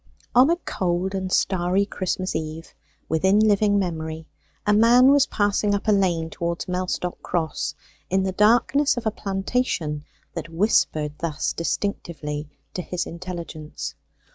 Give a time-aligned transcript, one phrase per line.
[0.33, 2.73] On a cold and starry Christmas eve
[3.07, 4.25] within living memory
[4.65, 7.75] a man was passing up a lane towards Mellstock Cross
[8.09, 10.03] in the darkness of a plantation
[10.33, 13.93] that whispered thus distinctively to his intelligence.